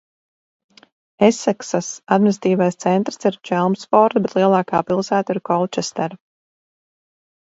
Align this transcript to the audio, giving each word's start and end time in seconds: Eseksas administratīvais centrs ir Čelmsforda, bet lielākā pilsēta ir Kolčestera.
Eseksas 1.25 1.89
administratīvais 2.15 2.79
centrs 2.85 3.21
ir 3.31 3.37
Čelmsforda, 3.49 4.21
bet 4.23 4.33
lielākā 4.39 4.79
pilsēta 4.87 5.37
ir 5.37 5.41
Kolčestera. 5.51 6.19